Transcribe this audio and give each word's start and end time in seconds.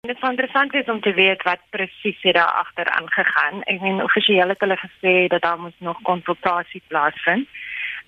Dit 0.00 0.16
is 0.16 0.28
interessant 0.28 0.74
is 0.74 0.84
om 0.86 1.00
te 1.00 1.12
weet 1.14 1.42
wat 1.42 1.58
presies 1.70 2.22
het 2.22 2.34
daar 2.34 2.52
agter 2.62 2.86
aangegaan. 2.86 3.62
Ek 3.62 3.80
meen 3.80 4.02
offisieel 4.02 4.48
het 4.48 4.60
hulle 4.62 4.76
gesê 4.78 5.26
dat 5.26 5.42
daar 5.42 5.58
moet 5.58 5.74
nog 5.78 6.02
konsultasie 6.02 6.82
plaasvind. 6.86 7.48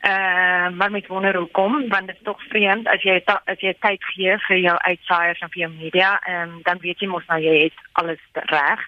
Uh, 0.00 0.68
maar 0.78 0.90
met 0.90 1.06
wonder 1.06 1.36
hoekom 1.36 1.88
want 1.88 2.06
dit 2.06 2.16
is 2.16 2.22
tog 2.22 2.42
vreemd 2.48 2.86
as 2.88 3.02
jy 3.02 3.18
as 3.26 3.60
jy 3.60 3.74
tyd 3.84 4.04
gee 4.12 4.36
vir 4.46 4.56
jou 4.56 4.76
uitsaaiers 4.78 5.42
en 5.44 5.50
vir 5.52 5.60
jou 5.60 5.72
media 5.72 6.12
um, 6.30 6.54
dan 6.62 6.78
weet 6.80 7.02
jy 7.02 7.08
mos 7.10 7.26
nou 7.28 7.40
jy 7.42 7.56
het 7.64 7.82
alles 7.92 8.22
reg. 8.54 8.86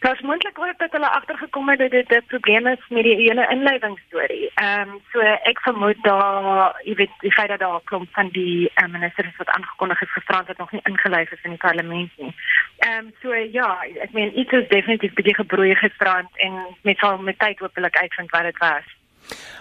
Dit 0.00 0.12
is 0.12 0.20
moontlik 0.20 0.58
ook 0.58 0.78
dat 0.78 0.92
hulle 0.92 1.10
agtergekom 1.10 1.68
het 1.68 1.78
dat 1.78 1.90
dit 1.90 2.08
'n 2.08 2.24
probleem 2.26 2.66
is 2.66 2.84
met 2.88 3.02
die 3.02 3.16
hele 3.22 3.48
inleidingsstorie. 3.54 4.50
Ehm 4.54 4.88
um, 4.88 5.00
so 5.12 5.18
ek 5.20 5.60
vermoed 5.60 6.00
daar 6.02 6.80
jy 6.84 6.94
weet 6.94 7.10
die 7.20 7.32
feit 7.32 7.48
dat 7.48 7.58
daar 7.58 7.80
kom 7.84 8.08
van 8.10 8.28
die 8.28 8.70
um, 8.82 8.90
ministers 8.90 9.36
wat 9.36 9.48
aangekondig 9.48 9.98
het 9.98 10.08
gisterand 10.08 10.46
wat 10.46 10.56
nog 10.56 10.72
nie 10.72 10.80
ingelys 10.84 11.30
is 11.30 11.42
in 11.42 11.50
die 11.50 11.64
parlement 11.66 12.10
nie. 12.16 12.34
Ehm 12.76 12.98
um, 12.98 13.12
so 13.22 13.34
ja, 13.34 13.84
ek 14.02 14.12
meen 14.12 14.38
iets 14.38 14.52
is 14.52 14.68
definitief 14.68 15.12
bietjie 15.12 15.34
gebroei 15.34 15.74
gisterand 15.74 16.30
en 16.34 16.52
met 16.82 16.98
sal 16.98 17.18
met 17.18 17.38
tyd 17.38 17.58
hopelik 17.58 17.96
uitvind 17.96 18.30
wat 18.30 18.42
dit 18.42 18.58
was. 18.58 18.86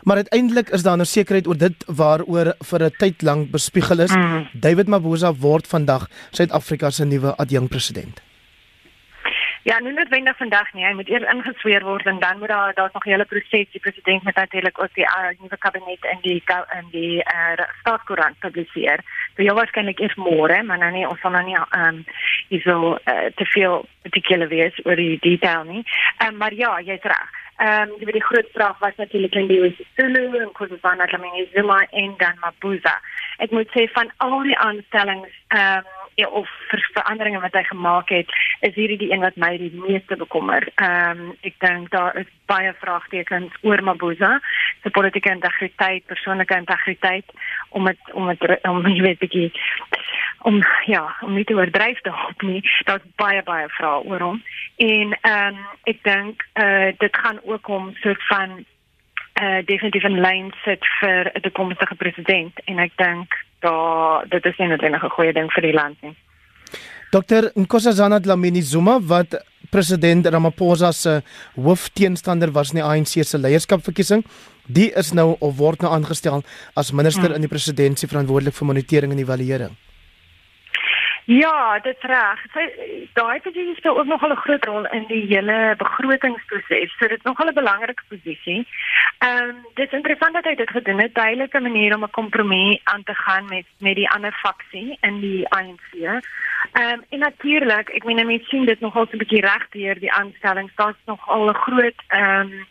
Maar 0.04 0.16
uiteindelik 0.16 0.70
is 0.70 0.84
daar 0.84 0.96
nou 0.96 1.08
sekerheid 1.08 1.48
oor 1.48 1.58
dit 1.58 1.86
waaroor 1.88 2.54
vir 2.70 2.84
'n 2.84 2.96
tyd 2.98 3.22
lank 3.22 3.52
bespiegel 3.52 4.00
is. 4.00 4.16
Mm. 4.16 4.48
David 4.54 4.88
Mabuza 4.88 5.34
word 5.34 5.68
vandag 5.68 6.08
Suid-Afrika 6.32 6.90
se 6.90 7.06
nuwe 7.06 7.36
adjunkpresident. 7.36 8.29
Ja, 9.64 9.80
nu 9.80 9.94
noodwendig 9.94 10.38
vandag 10.38 10.74
nie. 10.74 10.86
Hy 10.86 10.94
moet 10.96 11.10
eers 11.12 11.26
ingesweer 11.34 11.84
word 11.84 12.06
en 12.08 12.20
dan 12.20 12.40
moet 12.40 12.48
daar 12.48 12.74
daar's 12.74 12.94
nog 12.94 13.06
'n 13.06 13.10
hele 13.10 13.26
proses. 13.26 13.72
Die 13.72 13.80
president 13.80 14.24
moet 14.24 14.36
natuurlik 14.36 14.80
ook 14.82 14.94
die 14.94 15.04
uh, 15.04 15.30
nuwe 15.40 15.58
kabinet 15.58 16.04
in 16.14 16.18
die 16.22 16.44
in 16.80 16.88
die 16.92 17.16
uh, 17.18 17.66
staatskoerant 17.80 18.40
publiseer. 18.40 19.00
So 19.36 19.44
jy 19.44 19.54
waarskynlik 19.54 20.00
eers 20.00 20.16
môre, 20.16 20.64
maar 20.64 20.78
nou 20.78 20.92
nie 20.92 21.08
ons 21.08 21.20
sal 21.20 21.32
nou 21.32 21.44
nie 21.44 21.56
ehm 21.56 21.88
um, 21.88 22.06
hierso 22.48 22.98
uh, 23.06 23.26
te 23.36 23.46
veel 23.46 23.86
particular 24.02 24.48
wees 24.48 24.80
oor 24.86 24.96
die 24.96 25.20
detail 25.20 25.64
nie. 25.64 25.84
Ehm 26.18 26.30
um, 26.30 26.38
maar 26.38 26.54
ja, 26.54 26.80
jy's 26.82 27.04
reg. 27.04 27.30
Ehm 27.58 27.90
um, 27.90 28.12
die 28.12 28.24
groot 28.24 28.50
vraag 28.54 28.80
was 28.80 28.96
natuurlik 28.96 29.36
in 29.36 29.48
die 29.48 29.88
Zulu 29.96 30.38
en 30.40 30.52
Khoisan 30.52 31.08
Dlamini 31.08 31.50
Zuma 31.54 31.88
en 31.90 32.14
dan 32.18 32.38
Mabuza. 32.40 33.02
Ek 33.38 33.52
moet 33.52 33.68
sê 33.76 33.92
van 33.92 34.12
al 34.18 34.42
die 34.42 34.58
aanstellings 34.58 35.34
ehm 35.48 35.78
um, 35.78 35.99
of 36.28 36.50
vir 36.70 36.82
veranderinge 36.94 37.40
wat 37.40 37.54
hy 37.54 37.64
gemaak 37.64 38.10
het, 38.10 38.28
is 38.60 38.76
hierdie 38.76 38.98
die 38.98 39.12
een 39.12 39.24
wat 39.24 39.36
my 39.36 39.58
die 39.58 39.72
meeste 39.74 40.16
bekommer. 40.16 40.68
Ehm 40.76 41.20
um, 41.20 41.36
ek 41.42 41.56
dink 41.60 41.90
daar 41.90 42.18
is 42.18 42.28
baie 42.46 42.74
vraagtekens 42.82 43.54
oor 43.62 43.84
Mabuza, 43.84 44.40
sy 44.84 44.90
politieke 44.90 45.32
integriteit, 45.32 46.06
persoonlike 46.06 46.56
integriteit 46.56 47.26
om 47.70 47.88
het, 47.88 48.00
om 48.14 48.28
het, 48.28 48.42
om 48.68 48.86
jy 48.88 49.02
weet 49.02 49.20
bietjie 49.20 49.52
om 50.48 50.62
ja, 50.86 51.16
om 51.22 51.34
nie 51.36 51.44
te 51.44 51.54
oordryf 51.54 52.00
hoop 52.04 52.42
nie. 52.42 52.62
Daar's 52.88 53.04
baie 53.16 53.44
baie 53.44 53.68
vrae 53.70 54.04
oor 54.08 54.20
hom. 54.20 54.42
En 54.78 55.16
ehm 55.22 55.56
um, 55.56 55.64
ek 55.84 56.04
dink 56.04 56.46
eh 56.54 56.66
uh, 56.66 56.94
dit 56.98 57.18
gaan 57.18 57.40
ook 57.44 57.68
om 57.68 57.94
soort 58.04 58.28
van 58.28 58.66
eh 59.34 59.46
uh, 59.46 59.66
definitief 59.66 60.04
'n 60.04 60.22
lyn 60.22 60.54
sit 60.64 60.86
vir 61.00 61.32
'n 61.34 61.42
toekomstige 61.42 61.96
president 61.96 62.60
en 62.66 62.80
ek 62.80 62.92
dink 62.96 63.34
daar 63.60 64.26
dit 64.30 64.46
is 64.46 64.58
nie 64.58 64.68
net 64.68 64.84
'n 64.84 65.10
goeie 65.10 65.34
ding 65.34 65.52
vir 65.52 65.62
die 65.62 65.74
land 65.74 66.02
nie. 66.02 66.16
Dr 67.12 67.52
Nkosazana 67.56 68.20
Dlamini 68.20 68.62
Zuma 68.62 69.00
wat 69.02 69.34
president 69.72 70.28
Ramaphosa 70.28 70.92
se 70.92 71.22
hoofteenstander 71.56 72.52
was 72.52 72.70
in 72.70 72.76
die 72.76 72.86
ANC 72.86 73.26
se 73.26 73.38
leierskapverkiesing, 73.38 74.24
die 74.68 74.92
is 74.94 75.12
nou 75.14 75.36
of 75.40 75.58
word 75.58 75.82
nou 75.82 75.92
aangestel 75.92 76.44
as 76.76 76.92
minister 76.92 77.26
hmm. 77.26 77.36
in 77.36 77.42
die 77.42 77.52
presidentskap 77.52 78.10
verantwoordelik 78.10 78.54
vir 78.54 78.68
monitering 78.68 79.12
en 79.12 79.24
evaluering. 79.24 79.78
Ja, 81.30 81.80
dit 81.80 81.96
is 82.00 82.06
reg. 82.10 82.40
Daai 83.14 83.40
posisie 83.40 83.76
speel 83.76 84.00
ook 84.00 84.06
nog 84.06 84.22
'n 84.22 84.36
groot 84.36 84.66
rol 84.66 84.86
in 84.86 85.06
die 85.08 85.26
hele 85.28 85.74
begrotingsproses. 85.78 86.98
So 86.98 87.08
dit 87.08 87.18
is 87.18 87.24
nog 87.24 87.40
'n 87.40 87.54
belangrike 87.54 88.04
posisie. 88.08 88.68
Ehm 89.18 89.50
um, 89.50 89.66
dit 89.74 89.86
is 89.86 89.98
interessant 89.98 90.34
dat 90.34 90.44
hy 90.44 90.56
dit 90.56 90.70
gedoen 90.70 91.02
het, 91.02 91.14
duidelike 91.14 91.60
manier 91.60 91.96
om 91.96 92.04
'n 92.04 92.10
kompromie 92.10 92.82
aan 92.84 93.04
te 93.04 93.14
gaan 93.14 93.46
met 93.46 93.66
met 93.80 93.96
die 93.96 94.10
ander 94.10 94.34
faksie 94.34 94.98
in 95.02 95.20
die 95.20 95.50
ANC. 95.50 95.94
Ehm 95.94 96.20
um, 96.74 97.04
en 97.10 97.20
natuurlik, 97.20 97.90
ek 97.90 98.04
meen 98.04 98.26
mense 98.26 98.46
sien 98.46 98.66
dit 98.66 98.80
nogal 98.80 99.06
so 99.06 99.14
'n 99.14 99.18
bietjie 99.18 99.42
reg 99.42 99.70
deur 99.70 100.00
die 100.00 100.12
aanstellings. 100.12 100.76
Daar's 100.76 101.04
nog 101.06 101.30
al 101.30 101.50
'n 101.50 101.54
groot 101.54 102.00
ehm 102.08 102.40
um, 102.40 102.66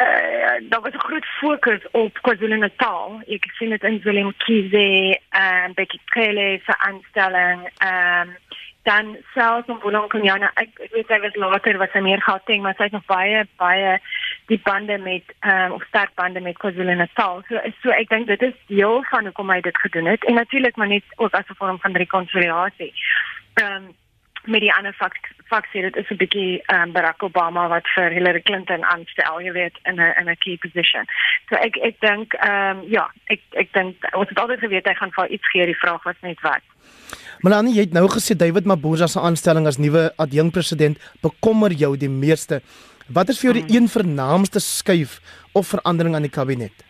uh, 0.00 0.68
daar 0.68 0.80
was 0.80 0.92
'n 0.92 1.06
groot 1.08 1.24
fokus 1.24 1.82
op 1.90 2.18
KwaZulu-Natal. 2.20 3.22
Ek 3.26 3.44
sien 3.56 3.70
dit 3.70 3.82
in 3.82 4.00
Willem 4.02 4.32
Kize 4.36 5.20
en 5.30 5.74
Becky 5.74 5.98
Cele 6.04 6.60
se 6.64 6.78
aanstelling. 6.78 7.70
Ehm 7.78 8.28
um, 8.28 8.36
dan 8.82 9.16
selfs 9.34 9.68
om 9.68 9.78
Bulong 9.78 10.08
Konyana, 10.08 10.50
ek, 10.54 10.68
weet 10.92 11.08
hy 11.08 11.18
was 11.20 11.34
later 11.34 11.78
wat 11.78 11.92
hy 11.92 12.00
meer 12.06 12.22
gehad 12.22 12.46
het, 12.46 12.60
maar 12.62 12.74
hy 12.78 12.84
het 12.84 12.94
nog 12.94 13.08
baie 13.10 13.46
baie 13.58 13.98
die 14.46 14.60
bande 14.62 14.98
met 14.98 15.34
ehm 15.40 15.64
um, 15.64 15.72
of 15.72 15.86
sterk 15.88 16.14
bande 16.14 16.40
met 16.40 16.58
KwaZulu-Natal. 16.58 17.42
So 17.48 17.58
so 17.82 17.90
ek 17.90 18.08
dink 18.08 18.26
dit 18.26 18.42
is 18.42 18.54
deel 18.66 19.02
van 19.10 19.24
hoekom 19.24 19.50
hy 19.50 19.60
dit 19.60 19.78
gedoen 19.78 20.06
het 20.06 20.24
en 20.24 20.34
natuurlik 20.34 20.76
maar 20.76 20.88
net 20.88 21.02
ook 21.16 21.34
as 21.34 21.48
'n 21.50 21.58
vorm 21.58 21.80
van 21.80 21.96
rekonsiliasie. 21.96 22.92
Ehm 23.54 23.72
um, 23.72 23.94
met 24.46 24.60
die 24.60 24.72
ander 24.72 24.94
faksie 25.48 25.82
dit 25.82 25.96
is 25.96 26.10
'n 26.10 26.16
bietjie 26.16 26.62
um, 26.74 26.92
Barack 26.92 27.22
Obama 27.22 27.68
wat 27.68 27.86
vir 27.94 28.10
Hillary 28.10 28.42
Clinton 28.42 28.84
aanstel 28.84 29.40
jy 29.40 29.52
weet 29.52 29.76
in 29.84 30.00
'n 30.00 30.14
in 30.20 30.30
'n 30.30 30.36
key 30.38 30.56
position. 30.56 31.04
So 31.48 31.56
ek 31.56 31.76
ek 31.76 32.00
dink 32.00 32.34
ehm 32.34 32.78
um, 32.78 32.84
ja, 32.88 33.10
ek 33.26 33.40
ek 33.52 33.72
dink 33.72 33.96
ons 34.12 34.28
het 34.28 34.38
altyd 34.38 34.58
geweet 34.58 34.86
hy 34.86 34.94
gaan 34.94 35.12
vir 35.12 35.28
iets 35.28 35.48
gee 35.52 35.66
die 35.66 35.80
vraag 35.82 36.02
was 36.02 36.20
net 36.20 36.40
wat. 36.40 36.62
Melanie 37.40 37.74
jy 37.74 37.80
het 37.80 37.92
nou 37.92 38.08
gesê 38.08 38.36
David 38.36 38.64
Mabuza 38.64 39.06
se 39.06 39.20
aanstelling 39.20 39.66
as 39.66 39.78
nuwe 39.78 40.12
adjunkpresident 40.16 40.98
bekommer 41.22 41.72
jou 41.72 41.96
die 41.96 42.08
meeste. 42.08 42.60
Wat 43.06 43.28
is 43.28 43.38
vir 43.38 43.52
jou 43.52 43.62
die 43.62 43.66
hmm. 43.66 43.76
een 43.76 43.88
vernaamste 43.88 44.60
skuif 44.60 45.20
of 45.52 45.66
verandering 45.66 46.14
aan 46.14 46.26
die 46.26 46.30
kabinet? 46.30 46.86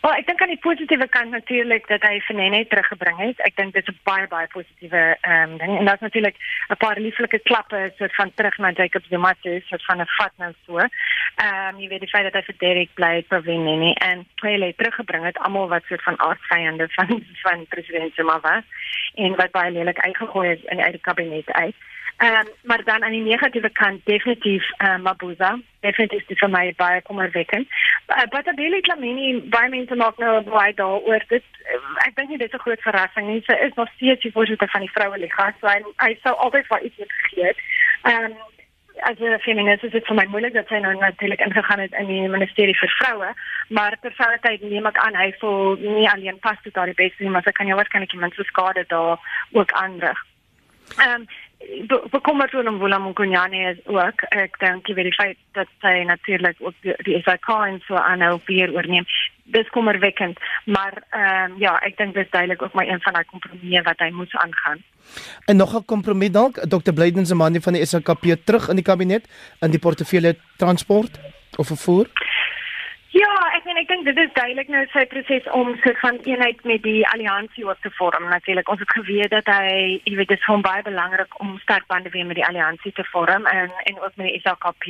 Wel, 0.00 0.14
ek 0.16 0.30
dink 0.30 0.40
aan 0.40 0.48
die 0.48 0.62
positiewe 0.64 1.06
kant 1.12 1.34
natuurlik 1.34 1.84
dat 1.90 2.04
hy 2.08 2.22
Fenene 2.24 2.62
teruggebring 2.70 3.18
het. 3.20 3.40
Ek 3.44 3.56
dink 3.60 3.74
dit 3.74 3.84
is 3.84 3.92
'n 3.92 4.00
baie 4.08 4.28
baie 4.32 4.48
positiewe 4.48 5.02
ehm 5.20 5.50
um, 5.50 5.58
ding 5.58 5.72
en 5.78 5.84
daar's 5.84 6.00
natuurlik 6.00 6.36
'n 6.68 6.76
paar 6.76 6.98
lieflike 6.98 7.40
klappe 7.48 7.92
soort 7.98 8.14
van 8.14 8.32
terug 8.34 8.56
na 8.58 8.70
Jacob 8.70 9.04
Zuma 9.10 9.34
soort 9.42 9.84
van 9.84 10.00
'n 10.00 10.08
vat 10.16 10.32
nou 10.36 10.52
so. 10.66 10.78
Ehm 10.78 11.76
um, 11.76 11.88
weet 11.88 12.00
die 12.00 12.08
feit 12.08 12.24
dat 12.24 12.32
hy 12.32 12.42
vir 12.42 12.58
Derek 12.58 12.94
bly 12.94 13.22
Provine 13.28 13.94
en 13.94 14.26
Pele 14.34 14.74
teruggebring 14.76 15.24
het 15.24 15.38
almal 15.38 15.68
wat 15.68 15.84
soort 15.84 16.02
van 16.02 16.20
aardvyande 16.20 16.88
van 16.88 17.24
van 17.42 17.66
president 17.66 18.14
Zuma 18.14 18.40
was 18.40 18.64
en 19.14 19.36
wat 19.36 19.50
baie 19.50 19.70
lelik 19.70 19.98
uitgegooi 19.98 20.50
is 20.50 20.64
in 20.64 20.76
die 20.76 20.86
eie 20.86 20.98
kabinet 20.98 21.52
uit. 21.52 21.74
Ehm 22.20 22.34
um, 22.36 22.48
maar 22.62 22.84
dan 22.84 23.04
aan 23.04 23.10
die 23.10 23.22
negatiewe 23.22 23.70
kant 23.70 24.00
definitief 24.04 24.64
um, 24.78 25.02
Mabuza. 25.02 25.58
Definitief 25.80 26.28
is 26.28 26.38
vir 26.38 26.50
my 26.50 26.72
baie 26.76 27.02
kommerwekkend. 27.02 27.68
Uh, 28.08 28.26
but 28.30 28.48
Abeli 28.48 28.80
Klamini 28.80 29.40
baie 29.48 29.68
mense 29.68 29.94
maak 29.94 30.18
nou 30.18 30.42
baie 30.42 30.74
daaroor 30.74 31.24
dit 31.28 31.44
uh, 31.64 31.80
ek 32.06 32.16
dink 32.16 32.36
dit 32.36 32.42
is 32.48 32.52
'n 32.52 32.64
groot 32.66 32.82
verrassing 32.82 33.26
nie. 33.26 33.40
Sy 33.46 33.56
is 33.66 33.74
nog 33.74 33.88
steeds 33.94 34.22
die 34.22 34.32
voorsitter 34.32 34.68
van 34.68 34.84
die 34.84 34.92
vroue 34.92 35.18
liga. 35.18 35.54
So 35.60 35.66
hy, 35.66 35.80
hy 36.04 36.18
sou 36.22 36.34
altyd 36.36 36.66
vir 36.66 36.82
iets 36.82 36.98
moet 36.98 37.16
het. 37.40 37.56
Ehm 38.02 38.24
um, 38.24 38.36
as 39.02 39.18
'n 39.18 39.38
feminist 39.38 39.84
is 39.84 39.92
dit 39.92 40.06
vir 40.06 40.16
my 40.16 40.24
moeilik 40.24 40.52
dat 40.52 40.68
sy 40.68 40.78
nou 40.78 40.94
natuurlik 40.94 41.40
ingegaan 41.40 41.78
het 41.78 41.92
in 41.92 42.06
die 42.06 42.28
ministerie 42.28 42.78
vir 42.78 42.88
vroue, 42.98 43.34
maar 43.68 43.96
terselfdertyd 44.00 44.62
neem 44.62 44.86
ek 44.86 44.98
aan 44.98 45.16
hy 45.16 45.32
voel 45.40 45.76
nie 45.76 46.10
alleen 46.10 46.38
pas 46.38 46.58
tot 46.62 46.74
daar 46.74 46.86
die 46.86 47.02
beste 47.04 47.22
nie, 47.22 47.30
maar 47.30 47.42
sy 47.42 47.52
kan 47.52 47.66
jou 47.66 47.76
waarskynlik 47.76 48.12
iemand 48.12 48.34
se 48.34 48.44
skade 48.44 48.84
daar 48.88 49.18
ook 49.52 49.72
aanrig. 49.72 50.18
Ehm 50.98 51.20
um, 51.20 51.26
bekommerd 52.10 52.54
oor 52.54 52.72
Mvula 52.72 52.98
Mkonyane 52.98 53.70
is 53.70 53.80
ook 53.86 54.22
ek 54.32 54.56
dink 54.58 54.88
jy 54.88 54.94
weet 54.94 55.10
die 55.10 55.18
feit 55.18 55.38
dat 55.52 55.68
sy 55.84 56.02
natuurlik 56.08 56.56
ook 56.58 56.74
die, 56.80 56.94
die 57.04 57.20
SAK 57.22 57.48
en 57.66 57.80
so 57.86 58.00
aanhou 58.00 58.38
weer 58.46 58.72
oorneem 58.72 59.04
dis 59.52 59.68
kommerwekkend 59.76 60.38
maar 60.64 61.02
ehm 61.10 61.52
um, 61.52 61.58
ja 61.58 61.78
ek 61.86 61.96
dink 61.96 62.14
dis 62.14 62.30
duidelik 62.30 62.62
ook 62.62 62.72
maar 62.72 62.88
een 62.88 63.00
van 63.00 63.12
daai 63.12 63.24
kompromieë 63.24 63.82
wat 63.82 63.98
hy 63.98 64.10
moes 64.10 64.36
aangaan. 64.36 64.82
En 65.44 65.56
nog 65.56 65.74
'n 65.74 65.84
kompromie 65.84 66.30
dalk 66.30 66.54
Dr 66.68 66.92
Blyden 66.92 67.26
se 67.26 67.34
man 67.34 67.60
van 67.60 67.72
die 67.72 67.86
SAKP 67.86 68.24
terug 68.44 68.68
in 68.68 68.76
die 68.76 68.84
kabinet 68.84 69.28
in 69.60 69.70
die 69.70 69.78
portefeulje 69.78 70.36
transport 70.56 71.20
of 71.56 71.66
vervoer 71.66 72.06
Ja, 73.20 73.30
ek 73.52 73.66
meen 73.66 73.76
ek 73.80 73.88
dink 73.90 74.06
dit 74.06 74.18
is 74.22 74.30
duidelik 74.32 74.70
nou 74.72 74.80
sy 74.94 75.02
proses 75.10 75.48
om 75.56 75.74
so 75.82 75.92
van 76.00 76.16
eenheid 76.28 76.62
met 76.68 76.80
die 76.86 77.02
alliansie 77.10 77.66
op 77.68 77.80
te 77.84 77.90
vorm. 77.98 78.28
Natuurlik, 78.32 78.70
ons 78.72 78.80
het 78.80 78.94
geweet 78.96 79.34
dat 79.34 79.50
hy, 79.50 79.98
jy 80.08 80.14
weet, 80.16 80.30
dit 80.30 80.40
is 80.40 80.48
hom 80.48 80.62
baie 80.64 80.80
belangrik 80.86 81.34
om 81.42 81.58
sterk 81.64 81.84
bande 81.92 82.12
weer 82.14 82.24
met 82.28 82.38
die 82.38 82.46
alliansie 82.46 82.94
te 82.96 83.04
vorm 83.10 83.44
en 83.50 83.68
en 83.90 84.00
ook 84.00 84.16
met 84.16 84.30
die 84.30 84.40
SAKP 84.44 84.88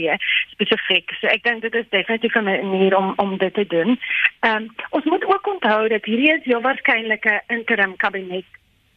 spesifiek. 0.53 1.17
So 1.19 1.33
ek 1.33 1.43
dink 1.49 1.67
dit 1.67 1.75
is 1.81 1.91
definitief 1.91 2.37
'n 2.39 2.47
manier 2.47 2.97
om 3.01 3.13
om 3.17 3.37
dit 3.39 3.55
te 3.55 3.67
doen. 3.67 3.99
Ehm 4.47 4.57
um, 4.63 4.71
ons 4.91 5.05
moet 5.05 5.27
ook 5.27 5.53
onthou 5.57 5.89
dat 5.89 6.05
hierdie 6.05 6.33
is 6.37 6.45
heel 6.45 6.63
waarskynlik 6.63 7.27
'n 7.27 7.43
interim 7.59 7.97
kabinet 7.97 8.47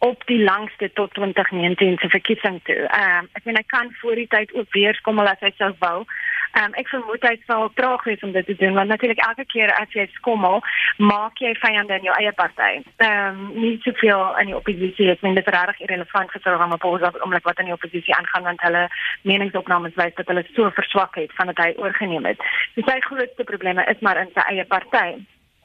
op 0.10 0.22
die 0.26 0.44
langste 0.44 0.92
tot 0.94 1.14
2019 1.14 1.98
se 1.98 2.10
verkiesing 2.10 2.60
toe. 2.64 2.76
Ehm 2.76 3.18
um, 3.18 3.28
ek 3.32 3.46
meen 3.48 3.56
hy 3.56 3.64
kan 3.72 3.92
voor 4.02 4.16
die 4.20 4.28
tyd 4.28 4.54
ook 4.54 4.74
weer 4.76 5.00
kom 5.02 5.20
as 5.20 5.40
hy 5.40 5.52
sou 5.58 5.72
wou. 5.80 6.04
Ehm 6.52 6.66
um, 6.66 6.74
ek 6.82 6.90
vermoed 6.92 7.24
hy 7.24 7.38
sal 7.48 7.70
traag 7.80 8.04
wees 8.04 8.24
om 8.28 8.34
dit 8.36 8.46
te 8.46 8.56
doen 8.60 8.76
want 8.76 8.92
natuurlik 8.92 9.22
elke 9.28 9.46
keer 9.54 9.72
as 9.80 9.96
jy 9.96 10.06
skommel, 10.18 10.60
maak 10.98 11.40
jy 11.40 11.54
vyande 11.62 11.96
in 11.96 12.08
jou 12.10 12.16
eie 12.20 12.34
party. 12.42 12.72
Ehm 12.98 13.40
um, 13.40 13.62
nie 13.62 13.78
te 13.86 13.94
veel 14.02 14.40
in 14.42 14.52
die 14.52 14.60
oppositie. 14.60 15.10
Ek 15.14 15.24
meen 15.24 15.40
dit 15.40 15.48
is 15.48 15.54
regtig 15.56 15.86
irrelevant 15.88 16.36
vir 16.36 16.44
Cyril 16.44 16.60
Ramaphosa 16.64 17.14
omdat 17.28 17.48
wat 17.48 17.64
in 17.64 17.72
die 17.72 17.78
oppositie 17.78 18.16
aangaan 18.16 18.50
want 18.50 18.66
hulle 18.68 18.88
meningsopnames 19.22 19.96
wys 20.02 20.18
dat 20.20 20.28
hulle 20.28 20.44
so 20.52 20.72
verswak 20.82 21.16
het 21.22 21.32
vandat 21.40 21.64
hy 21.64 21.72
oorgeneem 21.80 22.28
het. 22.34 22.44
So 22.76 22.84
sy 22.90 23.00
grootste 23.08 23.48
probleme 23.48 23.88
is 23.96 24.04
maar 24.04 24.20
in 24.20 24.36
sy 24.36 24.52
eie 24.52 24.68
party. 24.68 25.24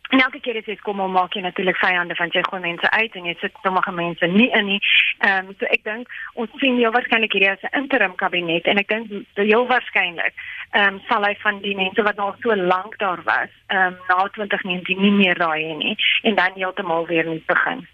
En 0.09 0.21
elke 0.21 0.41
keer 0.41 0.57
as 0.57 0.65
jy 0.65 0.77
kom 0.81 1.01
om 1.05 1.13
maak 1.13 1.35
jy 1.37 1.43
natuurlik 1.45 1.77
vyande 1.77 2.15
van 2.17 2.31
jy 2.33 2.43
gooi 2.47 2.61
mense 2.65 2.91
uit 2.91 3.17
en 3.19 3.27
jy 3.29 3.35
sit 3.41 3.59
sommige 3.63 3.93
mense 3.93 4.27
nie 4.33 4.49
in 4.57 4.71
nie. 4.73 4.79
Ehm 5.19 5.51
um, 5.51 5.57
so 5.59 5.69
ek 5.69 5.85
dink 5.85 6.09
ons 6.35 6.55
sien 6.63 6.79
jou 6.81 6.93
waarskynlik 6.95 7.37
hierdie 7.37 7.51
as 7.51 7.67
'n 7.69 7.83
interim 7.83 8.15
kabinet 8.15 8.65
en 8.67 8.79
ek 8.79 8.89
dink 8.89 9.13
heel 9.37 9.67
waarskynlik 9.69 10.35
ehm 10.73 10.95
um, 10.95 11.01
sal 11.09 11.25
hy 11.25 11.35
van 11.43 11.61
die 11.61 11.77
mense 11.77 12.03
wat 12.03 12.17
nog 12.17 12.37
so 12.41 12.57
lank 12.57 12.99
daar 12.99 13.23
was, 13.25 13.53
ehm 13.69 13.93
um, 13.93 13.97
na 14.09 14.29
2019 14.33 15.01
nie 15.03 15.13
meer 15.13 15.37
raai 15.39 15.75
nie 15.75 15.97
en 16.23 16.35
dan 16.35 16.53
heeltemal 16.55 17.07
weer 17.07 17.27
nie 17.29 17.43
begin. 17.47 17.87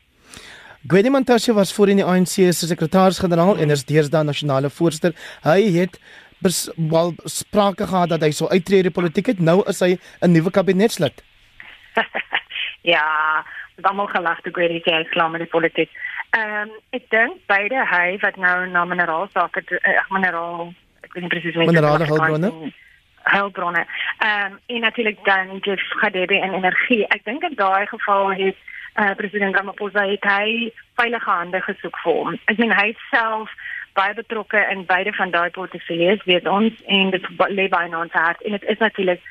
Gwedi 0.86 1.10
Montashe 1.10 1.52
was 1.52 1.74
voor 1.74 1.88
in 1.88 1.96
die 1.96 2.04
ANC 2.04 2.34
se 2.52 2.66
sekretaris-generaal 2.66 3.56
en 3.56 3.70
is 3.70 3.84
deesdae 3.84 4.22
nasionale 4.22 4.70
voorsitter. 4.70 5.14
Hy 5.42 5.60
het 5.80 5.98
wel 6.76 7.14
sprake 7.24 7.86
gehad 7.86 8.08
dat 8.08 8.20
hy 8.20 8.30
sou 8.30 8.50
uittreë 8.50 8.82
uit 8.82 8.90
die 8.90 8.98
politiek 9.00 9.26
het. 9.26 9.38
Nou 9.40 9.62
is 9.66 9.80
hy 9.80 9.96
'n 10.20 10.32
nuwe 10.32 10.50
kabinetslid. 10.50 11.22
ja, 12.94 13.06
moet 13.92 14.10
gelag 14.10 14.40
te 14.40 14.50
Gwedi 14.52 14.80
sê 14.84 14.94
hy's 14.98 15.12
klaar 15.14 15.30
met 15.30 15.44
die 15.44 15.50
politiek. 15.50 15.90
Ehm 16.36 16.68
um, 16.68 16.78
ek 16.90 17.10
dink 17.14 17.42
beide 17.50 17.84
hy 17.90 18.16
wat 18.22 18.36
nou 18.36 18.56
na 18.70 18.84
mineraal 18.84 19.28
sake 19.32 19.62
uh, 19.70 20.00
mineraal 20.10 20.72
ek 21.06 21.12
weet 21.14 21.22
nie 21.26 21.34
presies 21.34 21.54
hoe 21.54 21.66
minerale 21.66 22.08
hulpbronne 22.10 22.72
hulpbronne. 23.24 23.86
Ehm 24.18 24.52
um, 24.52 24.58
en 24.66 24.80
natuurlik 24.80 25.18
dan 25.24 25.58
Jeff 25.60 25.90
Gadebe 26.00 26.40
en 26.40 26.54
energie. 26.54 27.06
Ek 27.06 27.24
dink 27.24 27.42
in 27.42 27.54
daai 27.54 27.86
geval 27.86 28.32
het 28.32 28.56
uh, 28.94 29.14
president 29.16 29.56
Ramaphosa 29.56 30.06
het 30.10 30.24
hy 30.24 30.72
veilige 30.94 31.30
hande 31.30 31.60
gesoek 31.60 31.98
vir 32.02 32.12
hom. 32.12 32.36
Ek 32.44 32.58
meen 32.58 32.74
hy 32.74 32.90
self 33.10 33.54
baie 33.94 34.14
betrokke 34.14 34.66
in 34.70 34.84
beide 34.86 35.12
van 35.14 35.30
daai 35.30 35.50
portefeuilles 35.50 36.24
weet 36.24 36.48
ons 36.50 36.82
en 36.86 37.10
dit 37.14 37.26
lê 37.48 37.68
by 37.70 37.86
ons 37.94 38.12
hart 38.12 38.42
en 38.42 38.56
dit 38.56 38.64
is 38.74 38.78
natuurlik 38.82 39.22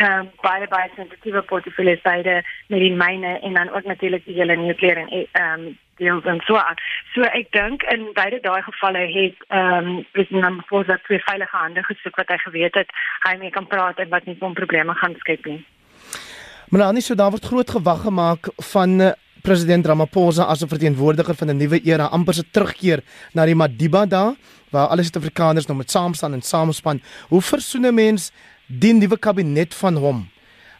ehm 0.00 0.20
um, 0.20 0.28
baie 0.40 0.66
baie 0.68 0.88
sensitiewe 0.96 1.42
portefeuilles 1.52 2.02
beide 2.02 2.40
met 2.72 2.80
die 2.80 2.94
myne 3.02 3.32
en 3.46 3.54
dan 3.58 3.70
ook 3.74 3.84
natuurlik 3.84 4.24
die 4.24 4.36
hele 4.40 4.56
nukleêre 4.56 5.04
en 5.04 5.10
ehm 5.16 5.60
um, 5.60 5.78
deels 6.00 6.24
en 6.24 6.40
so 6.46 6.56
aan. 6.56 6.78
So 7.14 7.26
ek 7.40 7.50
dink 7.52 7.82
in 7.92 8.06
beide 8.16 8.40
daai 8.46 8.62
gevalle 8.68 9.02
het 9.16 9.44
ehm 9.48 9.90
um, 9.90 10.04
president 10.12 10.44
Ramaphosa 10.44 10.96
twee 11.06 11.20
veilige 11.26 11.56
hande 11.56 11.82
gesoek 11.88 12.16
wat 12.16 12.32
hy 12.32 12.38
geweet 12.44 12.78
het 12.80 12.94
hy 13.26 13.34
mee 13.42 13.52
kan 13.56 13.66
praat 13.66 13.98
en 13.98 14.08
wat 14.14 14.24
nie 14.24 14.36
van 14.40 14.56
probleme 14.60 14.94
gaan 15.02 15.16
skep 15.24 15.44
nie. 15.50 15.60
Melanie, 16.70 17.02
so 17.02 17.14
daar 17.14 17.34
word 17.34 17.50
groot 17.50 17.70
gewag 17.76 18.00
gemaak 18.06 18.48
van 18.72 19.00
uh, 19.00 19.10
president 19.42 19.86
Ramaphosa 19.86 20.44
as 20.44 20.62
'n 20.62 20.72
verteenwoordiger 20.72 21.34
van 21.34 21.50
'n 21.50 21.56
nuwe 21.56 21.80
era, 21.84 22.04
amper 22.04 22.34
se 22.34 22.44
terugkeer 22.50 23.02
na 23.34 23.44
die 23.44 23.54
Madiba 23.54 24.06
daar 24.06 24.34
waar 24.70 24.86
alle 24.86 25.02
Suid-Afrikaners 25.02 25.66
nou 25.66 25.78
met 25.78 25.90
saam 25.90 26.14
staan 26.14 26.32
en 26.32 26.42
saamspan. 26.42 27.02
Hoe 27.28 27.42
versoen 27.42 27.86
'n 27.86 27.94
mens 27.94 28.32
die 28.70 28.94
nuwe 28.94 29.18
kabinet 29.18 29.74
van 29.74 29.96
hom 29.96 30.28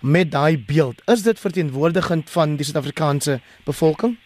met 0.00 0.30
daai 0.30 0.58
beeld? 0.58 1.02
Is 1.10 1.22
dit 1.22 1.40
verteenwoordigend 1.40 2.30
van 2.30 2.56
die 2.56 2.64
Suid-Afrikaanse 2.64 3.40
bevolking? 3.64 4.18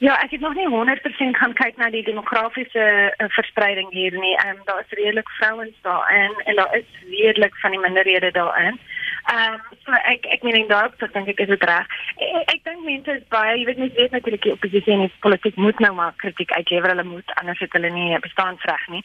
Ja, 0.00 0.14
ek 0.24 0.30
het 0.30 0.40
nog 0.40 0.54
nie 0.54 0.68
100% 0.68 1.36
gaan 1.36 1.52
kyk 1.52 1.76
na 1.76 1.90
die 1.92 2.02
demografiese 2.02 2.84
uh, 3.12 3.26
verspreiding 3.28 3.90
hier 3.92 4.14
nie. 4.16 4.32
Ehm 4.36 4.56
um, 4.56 4.62
daar 4.64 4.80
is 4.80 4.96
redelik 4.96 5.28
vrouens 5.28 5.76
daar 5.82 6.08
en 6.08 6.32
en 6.44 6.56
daar 6.56 6.76
is 6.76 6.88
redelik 7.10 7.56
van 7.56 7.70
die 7.70 7.80
minderhede 7.80 8.30
daarin. 8.30 8.80
Ehm 9.24 9.52
um, 9.52 9.60
so 9.84 9.92
ek 9.92 10.24
ek 10.26 10.42
meen 10.42 10.68
dalk 10.68 10.96
so 10.98 11.06
dink 11.12 11.28
ek 11.28 11.44
is 11.44 11.52
dit 11.52 11.62
reg. 11.68 11.86
Ek, 12.16 12.32
ek 12.54 12.59
dink 12.59 12.59
mense 12.84 13.14
is 13.18 13.26
baie, 13.32 13.58
jy 13.58 13.64
weet 13.68 13.78
net 13.78 13.96
weet 13.98 14.14
natuurlik 14.14 14.42
die 14.42 14.52
oppositie 14.52 14.92
en 14.92 15.04
die 15.04 15.12
politiek 15.24 15.56
moet 15.56 15.78
nou 15.78 15.92
maar 15.94 16.14
kritiek 16.22 16.52
uitlewer. 16.52 16.92
Hulle 16.94 17.04
moet 17.04 17.34
anders 17.40 17.58
het 17.58 17.72
hulle 17.72 17.90
nie 17.94 18.18
bestaansreg 18.24 18.86
nie. 18.94 19.02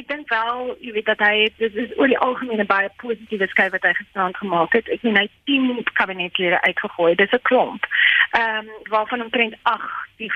Ek 0.00 0.08
dink 0.08 0.28
wel, 0.32 0.76
jy 0.80 0.92
weet 0.98 1.10
dat 1.12 1.24
hy 1.24 1.48
dis 1.58 1.80
is 1.86 1.94
oor 1.96 2.10
die 2.12 2.20
algemene 2.28 2.66
baie 2.68 2.90
positiewe 3.02 3.48
skuif 3.52 3.72
wat 3.76 3.88
hy 3.88 3.94
gestaan 4.00 4.36
gemaak 4.36 4.76
het. 4.78 4.88
Ek 4.88 5.02
meen 5.06 5.18
hy 5.20 5.26
10 5.50 5.82
kabinetlede 5.98 6.60
uitgegooi. 6.68 7.14
Dis 7.14 7.32
'n 7.32 7.42
klomp. 7.42 7.88
Ehm 8.30 8.66
um, 8.66 8.70
waarvan 8.90 9.22
omtrent 9.22 9.54
8 9.62 9.82
die 10.16 10.32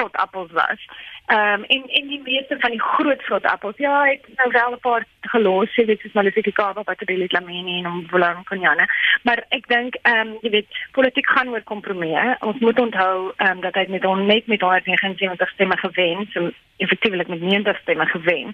vrootappels 0.00 0.52
was. 0.52 0.80
Ehm 1.26 1.60
um, 1.60 1.64
en 1.64 1.82
en 1.98 2.06
die 2.08 2.20
meeste 2.24 2.56
van 2.58 2.70
die 2.70 2.82
groot 2.82 3.22
vrootappels, 3.22 3.76
ja, 3.76 4.04
het 4.04 4.26
nou 4.36 4.50
wel 4.50 4.72
'n 4.72 4.80
paar 4.80 5.04
gelos, 5.20 5.74
jy 5.74 5.84
weet, 5.84 6.00
soos 6.00 6.12
Malifikaba 6.12 6.72
wat 6.72 6.84
Batterie 6.84 7.26
Lamini 7.28 7.78
en 7.78 7.86
Ombulang 7.86 8.44
Konyane. 8.44 8.86
Maar 9.22 9.44
ek 9.48 9.68
dink 9.68 9.94
ehm 10.02 10.26
um, 10.26 10.38
jy 10.40 10.50
weet, 10.50 10.66
politiek 10.92 11.28
gaan 11.28 11.48
oor 11.48 11.62
kompromieë. 11.62 12.36
Ons 12.40 12.58
moet 12.58 12.80
onthou 12.80 13.32
ehm 13.36 13.50
um, 13.50 13.60
dat 13.60 13.74
hy 13.74 13.86
met 13.88 14.02
hom 14.02 14.26
net 14.26 14.46
met 14.46 14.60
179 14.60 15.50
stemme 15.50 15.76
gewen, 15.76 16.28
so 16.32 16.50
effektiewelik 16.76 17.28
met 17.28 17.40
90 17.40 17.78
stemme 17.78 18.06
gewen. 18.06 18.52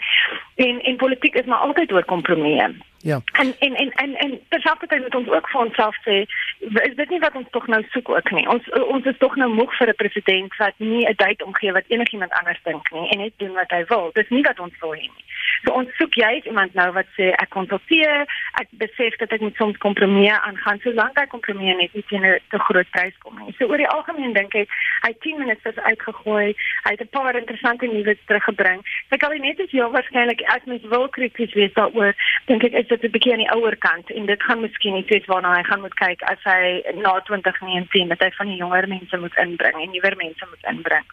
En 0.54 0.82
en 0.82 0.96
politiek 0.96 1.34
is 1.34 1.44
maar 1.44 1.58
altyd 1.58 1.93
oor 1.93 2.04
kompromieë. 2.04 2.75
Ja. 3.06 3.20
En 3.32 3.55
en 3.58 3.75
en 3.75 3.91
en 3.93 4.14
en 4.14 4.41
terselfdertyd 4.49 5.00
moet 5.00 5.14
ons 5.14 5.29
ook 5.29 5.49
vir 5.49 5.61
onsself 5.61 5.97
sê, 6.03 6.17
is 6.58 6.94
dit 6.94 7.11
nie 7.11 7.20
wat 7.23 7.35
ons 7.35 7.47
tog 7.50 7.67
nou 7.67 7.82
soek 7.91 8.08
ook 8.08 8.31
nie. 8.31 8.49
Ons 8.49 8.67
ons 8.73 9.05
is 9.05 9.19
tog 9.19 9.37
nou 9.37 9.47
moeg 9.53 9.76
vir 9.79 9.88
'n 9.88 10.00
president 10.03 10.56
wat 10.56 10.75
nie 10.76 11.06
'n 11.06 11.14
date 11.17 11.44
omgee 11.44 11.73
wat 11.73 11.85
enigiemand 11.88 12.32
anders 12.32 12.58
dink 12.62 12.91
nie 12.91 13.08
en 13.11 13.19
net 13.19 13.32
doen 13.37 13.53
wat 13.53 13.70
hy 13.70 13.85
wil. 13.88 14.11
Dis 14.12 14.29
nie 14.29 14.43
wat 14.43 14.58
ons 14.61 14.75
wil 14.81 14.94
hê 14.94 15.06
nie. 15.06 15.25
So 15.64 15.73
ons 15.73 15.91
soek 15.97 16.14
juist 16.14 16.47
iemand 16.47 16.75
nou 16.75 16.88
wat 16.93 17.08
sê 17.17 17.31
ek 17.43 17.50
konsulteer, 17.55 18.26
ek 18.61 18.69
besef 18.82 19.17
dat 19.23 19.32
ek 19.32 19.44
met 19.44 19.56
soms 19.56 19.79
kompromieë 19.85 20.37
aangaan 20.49 20.81
solank 20.85 21.19
hy 21.20 21.26
kompromieë 21.32 21.76
net 21.81 21.94
nie 21.94 22.05
teen 22.11 22.25
'n 22.25 22.38
te 22.50 22.58
groot 22.58 22.91
prys 22.91 23.17
kom 23.25 23.38
nie. 23.38 23.55
So 23.58 23.67
oor 23.67 23.79
die 23.79 23.88
algemeen 23.88 24.32
dink 24.32 24.55
ek 24.55 24.69
hy 25.03 25.12
10 25.20 25.38
minute 25.38 25.73
uitgegooi. 25.91 26.55
Hy 26.85 26.91
het 26.91 27.00
'n 27.00 27.14
paar 27.17 27.37
interessante 27.37 27.87
nuwe 27.87 28.17
teruggebring. 28.26 28.81
Sy 29.11 29.17
kabinet 29.17 29.58
is 29.61 29.70
heel 29.70 29.91
waarskynlik 29.91 30.43
as 30.47 30.64
mens 30.64 30.82
wil 30.82 31.08
krities 31.08 31.53
wees 31.55 31.73
daaroor, 31.73 32.14
dink 32.47 32.64
ek 32.64 32.73
is 32.73 32.88
dit 32.88 33.05
'n 33.05 33.11
bietjie 33.11 33.32
aan 33.32 33.44
die 33.44 33.55
ouer 33.56 33.76
kant 33.76 34.11
en 34.11 34.26
dit 34.26 34.43
gaan 34.43 34.61
miskien 34.61 34.97
iets 34.97 35.26
waarna 35.26 35.56
hy 35.56 35.62
gaan 35.62 35.81
moet 35.81 35.94
kyk 35.94 36.23
as 36.23 36.41
hy 36.44 36.82
na 36.94 37.20
2019 37.20 38.08
dat 38.08 38.20
hy 38.20 38.31
van 38.31 38.47
die 38.47 38.56
jonger 38.56 38.88
mense 38.88 39.17
moet 39.17 39.37
inbring 39.37 39.76
en 39.82 39.91
nuwer 39.91 40.17
mense 40.17 40.44
moet 40.50 40.64
inbring. 40.73 41.05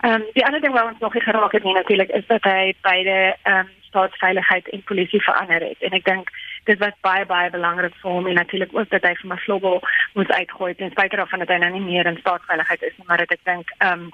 Ehm 0.00 0.12
um, 0.14 0.24
die 0.32 0.44
ander 0.44 0.60
ding 0.60 0.72
wat 0.72 0.84
ons 0.84 0.98
nog 0.98 1.14
nie 1.14 1.22
geraak 1.22 1.52
het 1.52 1.64
nie 1.64 1.74
natuurlik 1.74 2.10
is 2.10 2.26
dat 2.26 2.44
hy 2.44 2.74
beide 2.80 3.36
ehm 3.42 3.58
um, 3.58 3.68
staatsveiligheid 3.94 4.68
en 4.74 4.82
polisie 4.90 5.22
verander 5.22 5.62
het 5.70 5.86
en 5.86 5.96
ek 6.00 6.04
dink 6.10 6.34
dit 6.70 6.78
was 6.82 6.98
baie 7.06 7.24
baie 7.30 7.50
belangrik 7.54 7.94
vir 8.02 8.10
hom 8.10 8.26
en 8.26 8.38
natuurlik 8.40 8.74
ook 8.74 8.90
dat 8.90 9.06
hy 9.06 9.14
vir 9.20 9.32
Maslobo 9.32 9.78
moet 10.18 10.32
uitgooi 10.32 10.74
ten 10.74 10.90
spyte 10.90 11.22
daarvan 11.22 11.44
dat 11.44 11.54
hy 11.54 11.62
nou 11.62 11.72
nie 11.78 11.86
meer 11.88 12.10
in 12.10 12.20
staatsveiligheid 12.20 12.82
is 12.90 12.98
nie 12.98 13.08
maar 13.08 13.24
dit 13.24 13.38
ek 13.38 13.48
dink 13.52 13.74
ehm 13.78 14.06
um, 14.06 14.12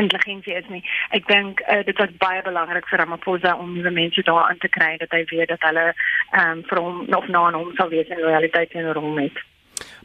intelligensie 0.00 0.54
is 0.56 0.68
nie. 0.72 0.82
Ek 1.16 1.26
dink 1.28 1.60
uh, 1.66 1.82
dit 1.86 1.98
was 2.00 2.12
baie 2.22 2.42
belangrik 2.46 2.86
vir 2.88 3.02
Ramaphosa 3.02 3.54
om 3.60 3.74
nuwe 3.76 3.92
mense 3.92 4.24
daar 4.24 4.48
aan 4.48 4.60
te 4.62 4.70
kry 4.72 4.94
dat 5.02 5.12
hy 5.12 5.24
weet 5.30 5.52
dat 5.52 5.64
hulle 5.68 5.88
ehm 5.92 6.58
um, 6.58 6.62
vir 6.68 6.80
hom 6.80 7.02
nog 7.12 7.28
na 7.28 7.50
hom 7.52 7.72
sal 7.76 7.92
wees 7.92 8.08
en 8.08 8.22
loyaliteit 8.24 8.72
teenoor 8.72 9.00
hom 9.04 9.18
het. 9.20 9.42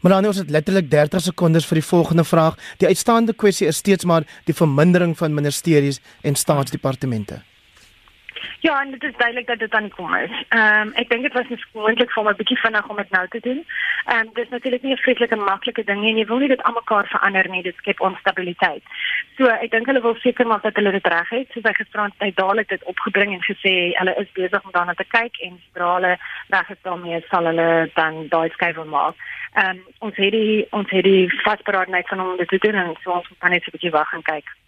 Maar 0.02 0.12
dan 0.12 0.30
is 0.30 0.36
dit 0.42 0.50
letterlik 0.50 0.90
30 0.90 1.20
sekondes 1.20 1.66
vir 1.66 1.80
die 1.80 1.88
volgende 1.88 2.24
vraag. 2.24 2.56
Die 2.78 2.88
uitstaande 2.88 3.34
kwessie 3.34 3.66
is 3.66 3.76
steeds 3.76 4.04
maar 4.04 4.26
die 4.44 4.54
vermindering 4.54 5.16
van 5.18 5.34
ministeries 5.34 6.00
en 6.22 6.34
staatsdepartemente. 6.34 7.42
Ja, 8.60 8.80
en 8.82 8.90
dit 8.90 9.02
is 9.02 9.16
duidelik 9.16 9.46
dat 9.46 9.58
dit 9.58 9.72
aan 9.72 9.90
kom 9.90 10.14
is. 10.14 10.30
Ehm 10.48 10.88
um, 10.88 10.92
ek 10.94 11.08
dink 11.10 11.22
dit 11.22 11.32
was 11.32 11.46
moontlik 11.72 12.10
vir 12.12 12.24
my 12.24 12.30
'n 12.30 12.40
bietjie 12.40 12.58
vinnig 12.58 12.88
om 12.88 12.96
dit 12.96 13.10
nou 13.10 13.28
te 13.28 13.40
doen. 13.40 13.64
Ehm 14.06 14.26
um, 14.26 14.30
dis 14.34 14.48
natuurlik 14.48 14.82
nie 14.82 14.92
'n 14.92 15.04
vreeslike 15.04 15.36
maklike 15.36 15.84
ding 15.84 16.00
nie 16.00 16.10
en 16.10 16.18
jy 16.18 16.26
wil 16.26 16.38
nie 16.38 16.48
dit 16.48 16.62
almekaar 16.62 17.06
verander 17.06 17.48
nie. 17.48 17.62
Dit 17.62 17.76
skep 17.76 18.00
onstabiliteit. 18.00 18.82
So, 19.36 19.46
ek 19.46 19.70
dink 19.70 19.86
hulle 19.86 20.00
wil 20.00 20.14
seker 20.14 20.46
maak 20.46 20.62
dat 20.62 20.74
hulle 20.74 20.90
dit 20.90 21.06
reg 21.06 21.28
het. 21.28 21.48
So 21.52 21.60
by 21.60 21.72
gisterand 21.72 22.14
het 22.18 22.36
dadelik 22.36 22.68
dit 22.68 22.84
opgebring 22.84 23.32
en 23.32 23.42
gesê 23.42 23.74
hulle 23.98 24.14
is 24.16 24.32
besig 24.32 24.64
om 24.64 24.72
daarna 24.72 24.94
te 24.94 25.04
kyk 25.04 25.38
en 25.38 25.60
sodra 25.64 25.94
hulle 25.94 26.18
reg 26.48 26.70
is 26.70 26.82
daarmee 26.82 27.24
sal 27.30 27.44
hulle 27.44 27.90
dan 27.94 28.28
daai 28.28 28.48
skuif 28.50 28.84
maak. 28.84 29.14
Ehm 29.54 29.76
um, 29.76 29.84
ons 29.98 30.16
het 30.16 30.32
die 30.32 30.66
ons 30.70 30.90
het 30.90 31.04
die 31.04 31.42
vasberadenheid 31.42 32.08
van 32.08 32.20
om 32.20 32.36
dit 32.36 32.48
te 32.48 32.58
doen 32.58 32.74
en 32.74 32.96
so 33.02 33.10
ons 33.10 33.28
kan 33.38 33.50
net 33.50 33.66
'n 33.66 33.70
bietjie 33.70 33.96
wag 33.98 34.12
en 34.12 34.22
kyk. 34.22 34.58